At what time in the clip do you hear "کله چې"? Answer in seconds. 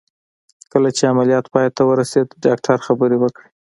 0.71-1.03